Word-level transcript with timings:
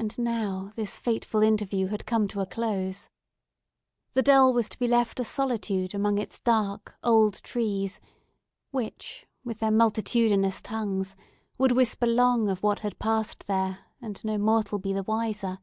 And 0.00 0.18
now 0.18 0.72
this 0.74 0.98
fateful 0.98 1.44
interview 1.44 1.86
had 1.86 2.06
come 2.06 2.26
to 2.26 2.40
a 2.40 2.44
close. 2.46 3.08
The 4.14 4.20
dell 4.22 4.52
was 4.52 4.68
to 4.70 4.78
be 4.80 4.88
left 4.88 5.20
in 5.20 5.24
solitude 5.26 5.94
among 5.94 6.18
its 6.18 6.40
dark, 6.40 6.96
old 7.04 7.40
trees, 7.44 8.00
which, 8.72 9.28
with 9.44 9.60
their 9.60 9.70
multitudinous 9.70 10.60
tongues, 10.60 11.14
would 11.56 11.70
whisper 11.70 12.08
long 12.08 12.48
of 12.48 12.64
what 12.64 12.80
had 12.80 12.98
passed 12.98 13.46
there, 13.46 13.78
and 14.02 14.24
no 14.24 14.38
mortal 14.38 14.80
be 14.80 14.92
the 14.92 15.04
wiser. 15.04 15.60